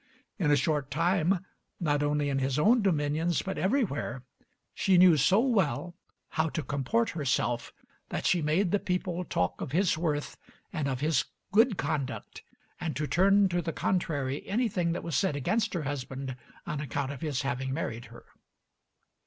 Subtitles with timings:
[0.39, 1.45] In a short time,
[1.79, 4.23] not only in his own dominions but everywhere,
[4.73, 5.93] she knew so well
[6.29, 7.71] how to comport herself
[8.09, 10.37] that she made the people talk of his worth
[10.73, 12.41] and of his good conduct,
[12.79, 17.11] and to turn to the contrary anything that was said against her husband on account
[17.11, 18.25] of his having married her.